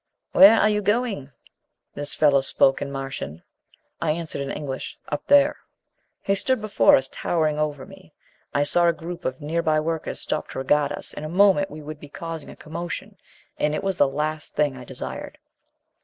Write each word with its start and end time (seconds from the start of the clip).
"Where 0.31 0.59
are 0.59 0.67
you 0.67 0.81
going?" 0.81 1.31
This 1.93 2.11
fellow 2.15 2.41
spoke 2.41 2.81
in 2.81 2.91
Martian. 2.91 3.43
I 4.01 4.09
answered 4.13 4.41
in 4.41 4.49
English, 4.49 4.97
"Up 5.09 5.27
there." 5.27 5.57
He 6.23 6.33
stood 6.33 6.59
before 6.59 6.95
us, 6.95 7.07
towering 7.11 7.59
over 7.59 7.85
me. 7.85 8.11
I 8.51 8.63
saw 8.63 8.87
a 8.87 8.93
group 8.93 9.25
of 9.25 9.41
nearby 9.41 9.79
workers 9.79 10.19
stop 10.19 10.49
to 10.49 10.57
regard 10.57 10.91
us. 10.91 11.13
In 11.13 11.23
a 11.23 11.29
moment 11.29 11.69
we 11.69 11.83
would 11.83 11.99
be 11.99 12.09
causing 12.09 12.49
a 12.49 12.55
commotion, 12.55 13.15
and 13.59 13.75
it 13.75 13.83
was 13.83 13.97
the 13.97 14.07
last 14.09 14.55
thing 14.55 14.75
I 14.75 14.85
desired. 14.85 15.37